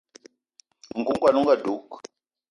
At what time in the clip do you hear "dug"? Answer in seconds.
1.63-1.87